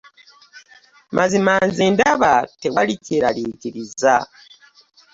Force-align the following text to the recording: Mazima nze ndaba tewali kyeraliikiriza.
Mazima 1.15 1.53
nze 1.67 1.85
ndaba 1.93 2.33
tewali 2.61 2.93
kyeraliikiriza. 3.05 4.15